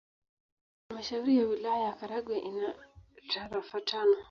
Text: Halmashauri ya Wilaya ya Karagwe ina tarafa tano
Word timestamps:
Halmashauri 0.89 1.37
ya 1.37 1.45
Wilaya 1.47 1.83
ya 1.83 1.93
Karagwe 1.93 2.37
ina 2.39 2.75
tarafa 3.33 3.81
tano 3.81 4.15